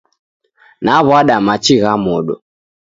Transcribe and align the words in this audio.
Naw'ada 0.85 1.35
machi 1.47 1.75
gha 1.81 1.93
modo 2.05 2.33